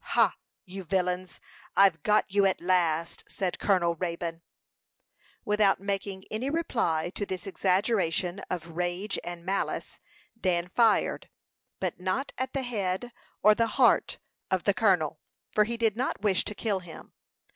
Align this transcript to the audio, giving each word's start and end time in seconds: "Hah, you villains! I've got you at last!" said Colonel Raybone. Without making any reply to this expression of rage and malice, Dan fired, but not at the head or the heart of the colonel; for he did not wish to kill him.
"Hah, 0.03 0.33
you 0.65 0.83
villains! 0.83 1.39
I've 1.77 2.01
got 2.01 2.25
you 2.33 2.47
at 2.47 2.59
last!" 2.59 3.23
said 3.27 3.59
Colonel 3.59 3.93
Raybone. 3.95 4.41
Without 5.45 5.79
making 5.79 6.23
any 6.31 6.49
reply 6.49 7.11
to 7.13 7.23
this 7.23 7.45
expression 7.45 8.39
of 8.49 8.69
rage 8.69 9.19
and 9.23 9.45
malice, 9.45 9.99
Dan 10.35 10.67
fired, 10.69 11.29
but 11.79 11.99
not 11.99 12.33
at 12.39 12.53
the 12.53 12.63
head 12.63 13.13
or 13.43 13.53
the 13.53 13.67
heart 13.77 14.17
of 14.49 14.63
the 14.63 14.73
colonel; 14.73 15.19
for 15.51 15.65
he 15.65 15.77
did 15.77 15.95
not 15.95 16.21
wish 16.23 16.45
to 16.45 16.55
kill 16.55 16.79
him. 16.79 17.13